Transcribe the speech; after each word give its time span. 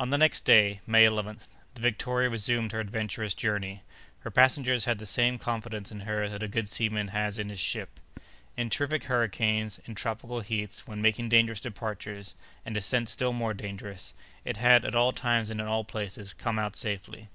On 0.00 0.08
the 0.08 0.16
next 0.16 0.46
day, 0.46 0.80
May 0.86 1.04
11th, 1.04 1.48
the 1.74 1.82
Victoria 1.82 2.30
resumed 2.30 2.72
her 2.72 2.80
adventurous 2.80 3.34
journey. 3.34 3.82
Her 4.20 4.30
passengers 4.30 4.86
had 4.86 4.98
the 4.98 5.04
same 5.04 5.36
confidence 5.38 5.92
in 5.92 6.00
her 6.08 6.30
that 6.30 6.42
a 6.42 6.48
good 6.48 6.66
seaman 6.66 7.08
has 7.08 7.38
in 7.38 7.50
his 7.50 7.60
ship. 7.60 8.00
In 8.56 8.70
terrific 8.70 9.04
hurricanes, 9.04 9.80
in 9.84 9.96
tropical 9.96 10.40
heats, 10.40 10.86
when 10.86 11.02
making 11.02 11.28
dangerous 11.28 11.60
departures, 11.60 12.34
and 12.64 12.74
descents 12.74 13.12
still 13.12 13.34
more 13.34 13.52
dangerous, 13.52 14.14
it 14.46 14.56
had, 14.56 14.82
at 14.86 14.94
all 14.94 15.12
times 15.12 15.50
and 15.50 15.60
in 15.60 15.66
all 15.66 15.84
places, 15.84 16.32
come 16.32 16.58
out 16.58 16.74
safely. 16.74 17.28